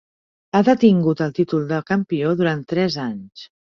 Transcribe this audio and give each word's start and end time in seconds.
Ha 0.53 0.61
detingut 0.69 1.21
el 1.25 1.35
títol 1.39 1.67
de 1.73 1.81
campió 1.91 2.33
durant 2.41 2.65
tres 2.73 2.97
anys. 3.05 3.45